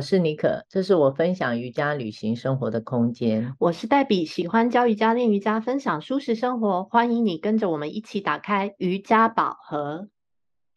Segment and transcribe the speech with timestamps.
[0.00, 3.54] 我是妮可，这是我分享瑜伽旅行生活的空间。
[3.58, 6.84] 我是黛比，喜欢教瑜伽、练瑜伽，分享舒适生活。
[6.84, 10.08] 欢迎你跟着我们一起打开瑜伽宝盒。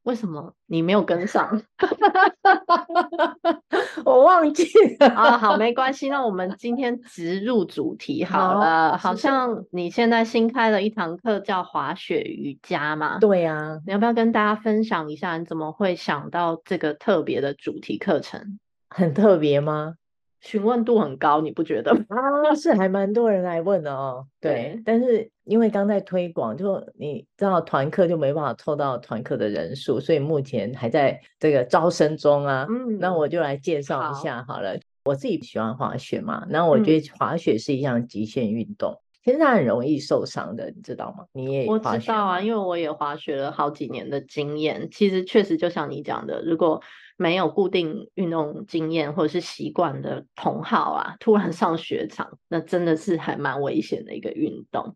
[0.01, 1.61] 为什么你没有跟上？
[4.03, 4.67] 我忘记
[4.99, 5.37] 了啊。
[5.37, 6.09] 好，没关系。
[6.09, 8.97] 那我们今天直入主题好了。
[8.97, 13.19] 好，好像你现在新开了一堂课，叫滑雪瑜伽嘛？
[13.19, 13.79] 对呀、啊。
[13.85, 18.59] 你要不要跟大家分享一下，你怎么会想到这个特别的主题课程？
[18.93, 19.95] 很特别吗？
[20.39, 22.01] 询问度很高，你不觉得吗？
[22.09, 24.27] 啊，是还蛮多人来问的哦。
[24.39, 32.67] 对，对，但是因为刚在推广，就你知道团课就没办法凑到团课的人数，所以目前还在这个招生中啊。
[32.69, 34.73] 嗯，那我就来介绍一下好了。
[34.73, 41.25] 好，我自己喜欢滑雪嘛，那我觉得滑雪是一项极限运动，嗯、其实它很容易受伤的，你知道吗？
[41.31, 41.65] 你也？
[41.67, 44.89] 我知道啊，因为我也滑雪了好几年的经验。
[44.91, 46.81] 其实确实就像你讲的，如果
[47.17, 54.95] 没有固定运动经验或者是习惯的同好啊，突然上雪场，那真的是还蛮危险的一个运动。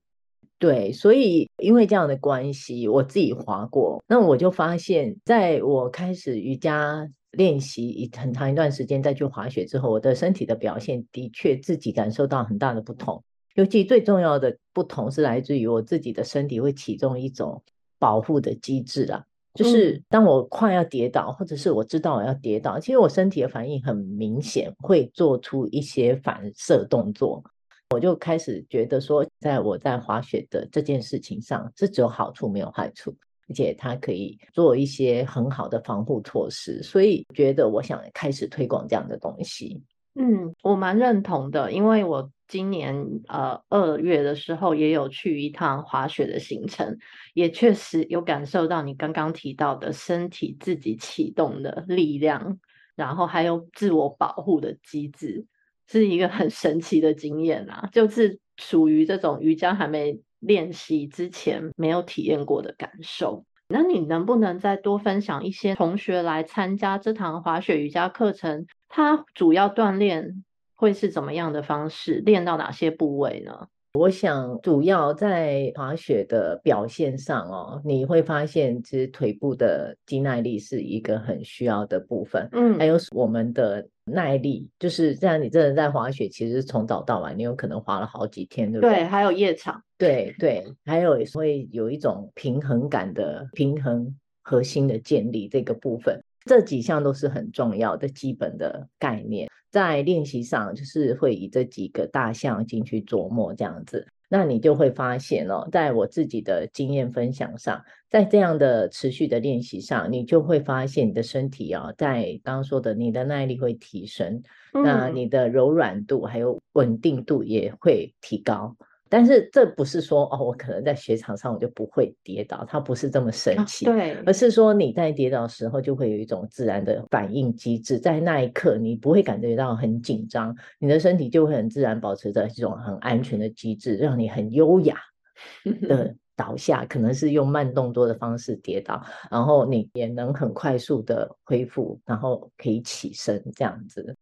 [0.60, 13.24] 对，所以因为这样的关系，我自己滑过，那我就发现，在我开始瑜伽练习很长一段时间再去滑雪之后，我的身体的表现的确自己感受到很大的不同。
[13.54, 17.64] 尤其最重要的不同是来自于我自己的身体会启动一种
[18.00, 19.26] 保护的机制啊。
[19.58, 27.44] 就是当我快要跌倒，或者是我知道我要跌倒，其实我身体的反应很明显，会做出一些反射动作。
[27.90, 33.16] 我就开始觉得说，在我在滑雪的这件事情上，是只有好处没有坏处，
[33.50, 39.82] 而且它可以做一些很好的防护措施，所以觉得我想开始推广这样的东西。
[40.16, 42.96] 嗯，我蛮认同的，因为我今年
[43.28, 46.98] 呃二月的时候也有去一趟滑雪的行程，
[47.34, 52.60] 也确实有感受到你刚刚提到的身体自己启动的力量，
[52.96, 55.46] 然后还有自我保护的机制，
[55.88, 63.46] 是一个很神奇的经验啊，就是属于这种瑜伽还没练习之前没有体验过的感受。
[63.70, 68.66] 那你能不能再多分享一些同学来参加这堂滑雪瑜伽课程？
[68.88, 70.46] 它主要锻炼
[70.78, 72.22] 会是怎么样的方式？
[72.26, 73.68] 练到哪些部位呢？
[73.94, 82.48] 我想主要在滑雪的表现上哦，你会发现其实腿部的肌耐力是一个很需要的部分。
[82.52, 85.42] 嗯，还有我们的耐力，就是这样。
[85.42, 88.98] 你真的在滑雪，其实从早到晚，你有可能滑了好几天，对不对？
[88.98, 89.82] 对，还有夜场。
[89.98, 96.22] 对对，还有会有一种平衡感的平衡核心的建立这个部分。
[96.46, 114.42] 这几项都是很重要的基本的概念，在练习上就是会以这几个大项进去琢磨这样子，那你就会发现哦，在我自己的经验分享上，在这样的持续的练习上，你就会发现你的身体哦，在刚刚说的你的耐力会提升，
[114.74, 118.76] 那你的柔软度还有稳定度也会提高。
[119.10, 134.98] 但是这不是说哦，我可能在雪场上我就不会跌倒，它不是这么神奇，啊、对，而是说你在跌倒的时候就会有一种自然的反应机制，在那一刻你不会感觉到很紧张，你的身体就会很自然保持着一种很安全的机制，让你很优雅
[135.88, 139.02] 的倒下，可能是用慢动作的方式跌倒，
[139.32, 144.16] 然后你也能很快速的恢复，然后可以起身这样子。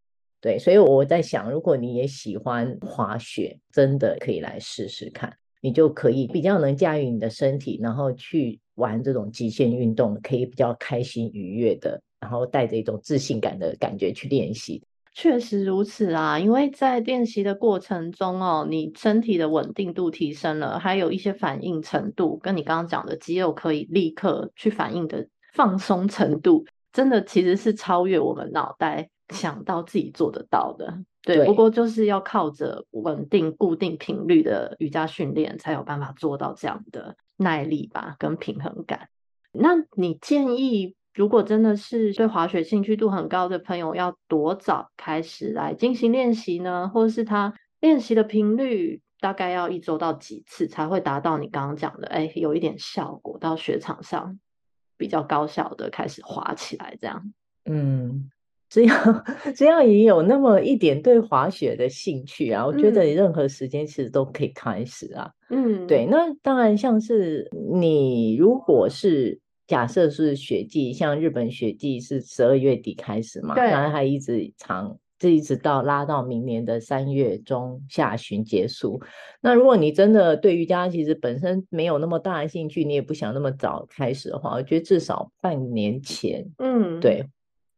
[0.46, 14.84] 对，所以我在想，如果你也喜欢滑雪，真的可以来试试看，你就可以比较能驾驭你的身体，然后去玩这种极限运动，可以比较开心愉悦的，然后带着一种自信感的感觉去练习。
[15.16, 26.64] 确实如此啊，因为在练习的过程中哦，你身体的稳定度提升了，还有一些反应程度，跟你刚刚讲的肌肉可以立刻去反应的放松程度，
[26.94, 29.10] 真的其实是超越我们脑袋。
[29.30, 39.10] 想到自己做得到的，对，对，不过就是要靠着稳定、固定频率的瑜伽训练，才有办法做到这样的耐力吧，跟平衡感。
[39.52, 46.88] 那你建议，如果真的是对滑雪兴趣度很高的朋友，要多早开始来进行练习呢？
[46.94, 54.40] 或者是他练习的频率大概要一周到几次，才会达到你刚刚讲的，哎，有一点效果，到雪场上
[54.98, 57.34] 比较高效的开始滑起来，这样，
[57.66, 58.30] 嗯。
[58.70, 58.96] 只要
[59.56, 65.30] 只要你有那么一点对滑雪的兴趣啊，我觉得你任何时间其实都可以开始啊。
[65.50, 66.06] 嗯，对。
[66.06, 79.00] 那当然，像是你如果是假设是雪季，像日本雪季是十二月底开始嘛，然后还一直长，这一直到拉到明年的三月中下旬结束。
[79.42, 87.24] 那如果你真的对瑜伽其实本身没有那么大的兴趣，你也不想那么早开始的话，我觉得至少半年前，嗯，对。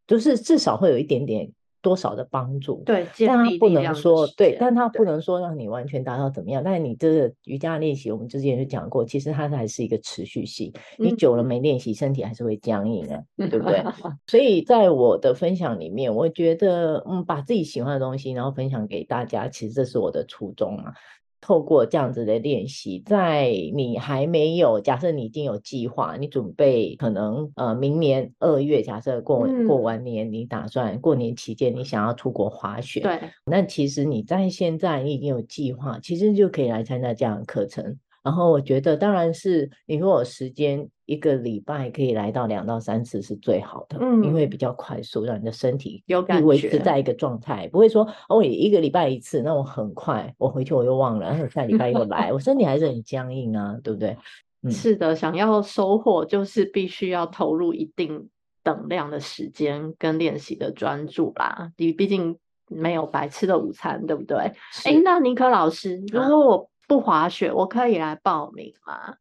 [0.07, 1.51] 就是至少会有一点点
[1.81, 2.81] 多少的帮助。
[2.85, 6.63] 对，但他不能说对，但他不能说让你完全达到怎么样。
[6.63, 10.73] 但是你这个瑜伽练习，我们之前就讲过，其实它还是一个持续性。
[10.97, 13.83] 你久了没练习，身体还是会僵硬啊， 嗯、对不对？
[14.27, 20.93] 所以在我的分享里面，我觉得嗯，把自己喜欢的东西，然后分享给大家，其实这是我的初衷啊。
[21.39, 37.97] 透过这样子的练习，在你还没有假设你已经有计划，你准备可能呃明年二月，假设过过完年，你打算过年期间你想要出国滑雪，对，那其实你在现在你已经有计划，其实就可以来参加这样的课程。
[38.27, 54.17] 然后我觉得，当然是你如果有时间，一个礼拜可以来到两到三次是最好的，嗯，因为比较快速，让你的身体有感觉，维持在一个状态，不会说哦，一个礼拜一次，那我很快，我回去我又忘了，然后下礼拜又来， 我身体还是很僵硬啊，对不对？
[54.63, 58.27] 嗯，是的，想要收获，就是必须要投入一定
[58.61, 61.71] 等量的时间跟练习的专注啦。
[61.77, 62.37] 你毕竟
[62.67, 64.37] 没有白吃的午餐，对不对？
[64.83, 69.15] 哎，那尼可老师，如果我不滑雪，我可以来报名吗？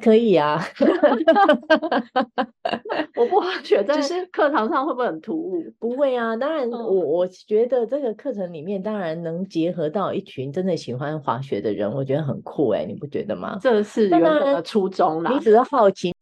[0.00, 0.62] 可以啊，
[3.16, 5.64] 我不滑雪，但是课堂上会不会很突兀？
[5.80, 13.58] 不会啊，当然我，我我觉得这个课程里面当然能结合到一群真的喜欢滑雪的人，我觉得很酷哎，你不觉得吗？
[13.60, 16.14] 这是原本的初衷啦，你只是好奇。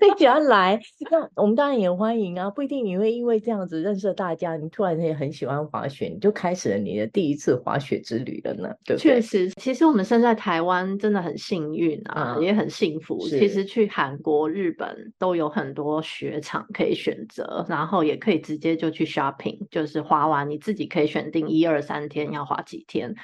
[0.00, 0.80] 你喜欢来，
[1.10, 2.48] 那我们当然也欢迎啊！
[2.50, 9.14] 不一定你会因为这样子认识大家，你突然间也很喜欢滑雪，你就开始了你的第一次滑雪之旅了呢，对不对？
[9.14, 13.18] 确实，其实我们生在台湾真的很幸运啊，嗯、也很幸福。
[13.28, 23.14] 其实去韩国、日本都有很多雪场可以选择，然后也可以直接就去 shopping，就是滑完你自己可以选定一二三天要滑几天，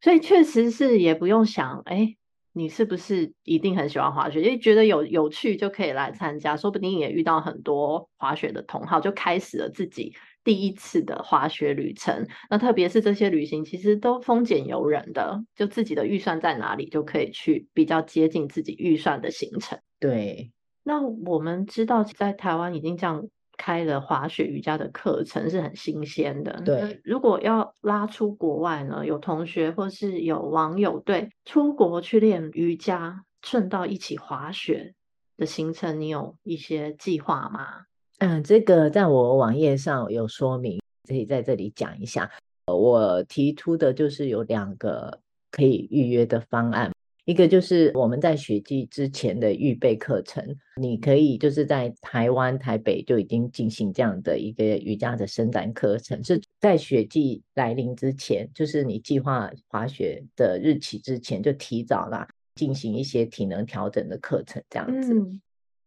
[0.00, 2.16] 所以确实是也不用想，哎。
[2.56, 4.40] 你是不是一定很喜欢滑雪？
[4.40, 10.14] 因为觉得有有趣就可以来参加，说不定也遇到很多滑雪的同好，就开始了自己
[10.44, 12.26] 第一次的滑雪旅程。
[12.48, 19.76] 那特别是这些旅行其实都丰俭由人的，就自己的预算在哪里就可以去比较接近自己预算的行程。
[19.98, 20.52] 对，
[20.84, 23.28] 那我们知道在台湾已经这样。
[23.56, 26.60] 开了滑雪瑜伽的课程是很新鲜的。
[26.64, 34.94] 对，如果要拉出国外呢，有同学或是有网友对出国去练瑜伽，顺道一起滑雪
[35.36, 37.84] 的行程，你有一些计划吗？
[38.18, 42.30] 嗯，这个在我网页上有说明，可以在这里讲一下。
[42.66, 45.20] 我提出的就是有两个
[45.50, 46.90] 可以预约的方案。
[47.26, 50.44] 一个就是我们在雪季之前的预备课程，
[50.76, 65.14] 你可以就是在台湾台北就已经进行这样的一个瑜伽的伸展课程，是在雪季来临之前，就是你计划滑雪的日期之前就提早啦，进行一些体能调整的课程，这样子。
[65.14, 65.40] 嗯。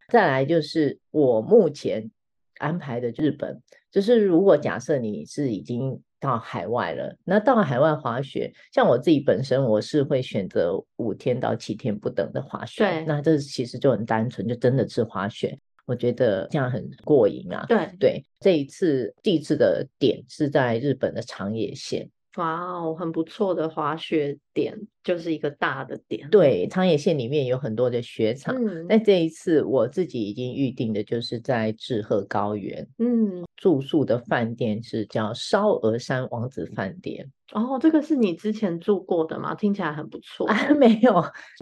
[0.10, 2.10] 再来就是我目前
[2.57, 3.62] 安排的日本，
[3.92, 6.01] 就是如果假设你是已经。
[6.19, 12.83] 到海外了，那到海外滑雪，像我自己本身，我是会选择五天到七天不等的滑雪。
[12.83, 17.65] 对，那这其实就很单纯，就真的是滑雪，我觉得这样很过瘾啊。
[17.67, 22.09] 对对，这一次第一次的点是在日本的长野县。
[22.38, 26.29] 哇哦，很不错的滑雪点，就是一个大的点。
[26.29, 28.56] 对，长野县里面有很多的雪场。
[28.56, 32.88] 嗯，那这一次我自己已经预定的就是在志贺高原。
[33.00, 37.32] 嗯，住宿的饭店是叫烧鹅山王子饭店。
[37.53, 39.56] 哦，这个是你之前住过的吗？
[39.56, 40.48] 听起来很不错。
[40.48, 41.13] 啊， 没有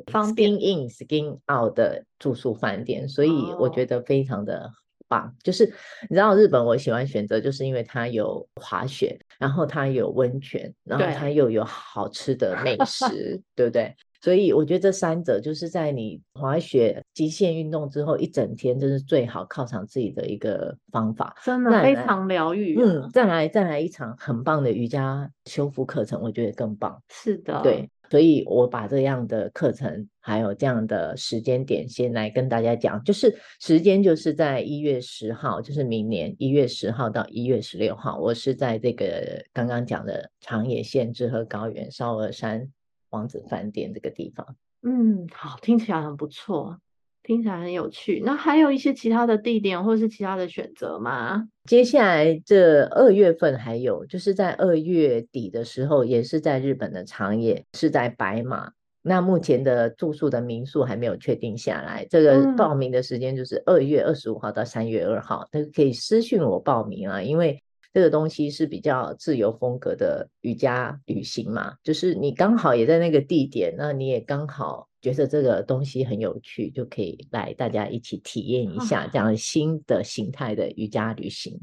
[0.07, 4.71] ，Skin In Skin Out 的住宿饭店，所以我觉得非常的。
[5.07, 5.65] 棒，就是
[6.09, 13.95] 你知道日本，我喜欢选择，就是因为它有滑雪，然后它有温泉，然后它又有好吃的美食，对，对不对？
[14.21, 22.83] 所以我觉得这三者就是在你滑雪极限运动之后一整天，这是最好犒赏自己的一个方法，真的非常疗愈啊。
[22.83, 26.99] 嗯，再来再来一场很棒的瑜伽修复课程，我觉得更棒。
[27.09, 27.87] 是的，对。
[28.15, 42.71] 所以我把这样的课程，还有这样的时间点，先来跟大家讲，就是时间就是在一月十号，就是明年一月十号到一月十六号，我是在这个刚刚讲的长野县志贺高原烧鹅山
[43.09, 44.55] 王子饭店这个地方。
[44.83, 46.79] 嗯，好，听起来很不错。
[47.25, 51.47] 听起来很有趣，那还有一些其他的地点或是其他的选择吗？
[51.65, 58.71] 接下来这二月份还有，就是在二月底的时候，也是在日本的长野，是在白马。
[59.01, 67.61] 那目前的住宿的民宿还没有确定下来，这个报名的时间就是二月二十五号到三月二号，那、嗯、可以私讯我报名啊，因为
[67.95, 74.89] 这个东西是比较自由风格的瑜伽旅行嘛，就是你刚好也在那个地点，那你也刚好。
[75.01, 81.61] 觉得这个东西很有趣，就可以来大家一起体验一下这样新的形态的瑜伽旅行。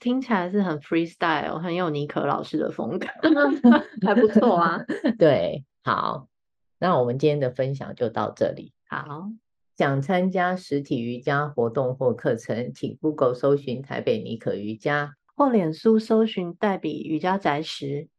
[0.00, 3.06] 听起来是很 freestyle，很有尼可老师的风格，
[4.06, 4.84] 还不错啊。
[5.18, 6.28] 对，好，
[6.78, 8.74] 那我们今天的分享就到这里。
[8.86, 9.30] 好，
[9.78, 18.10] 想参加实体瑜伽活动或课程，请 Google 搜寻台北尼可瑜伽，或脸书搜寻黛比瑜伽宅时。